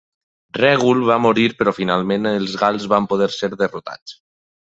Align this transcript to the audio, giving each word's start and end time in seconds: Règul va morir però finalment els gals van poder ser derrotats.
Règul 0.59 1.03
va 1.09 1.17
morir 1.25 1.43
però 1.59 1.73
finalment 1.81 2.25
els 2.31 2.57
gals 2.63 2.89
van 2.97 3.09
poder 3.13 3.31
ser 3.37 3.51
derrotats. 3.63 4.17